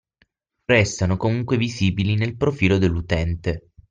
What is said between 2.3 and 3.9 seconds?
profilo dell'utente